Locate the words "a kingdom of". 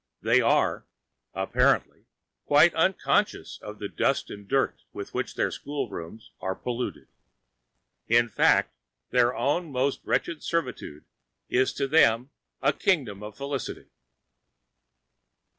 12.63-13.37